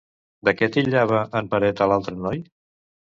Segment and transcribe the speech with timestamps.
[0.47, 2.43] De què titllava en Peret a l'altre noi?